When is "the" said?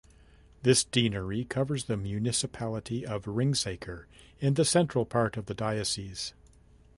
1.83-1.95, 4.55-4.65, 5.45-5.53